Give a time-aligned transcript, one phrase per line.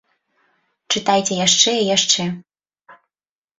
[0.95, 2.23] Чытайце яшчэ і яшчэ.